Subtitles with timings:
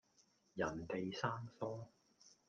[0.55, 1.29] 人地生
[1.59, 1.85] 疏